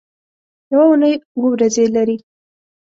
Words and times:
یوه 0.71 0.85
اونۍ 0.89 1.13
اووه 1.35 1.49
ورځې 1.53 1.83
لري 1.95 2.17